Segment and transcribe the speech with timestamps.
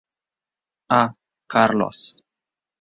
[1.01, 1.15] A.
[1.45, 1.99] Carlos.